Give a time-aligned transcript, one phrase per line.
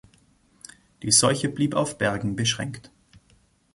[1.03, 2.89] Die Seuche blieb auf Bergen beschränkt.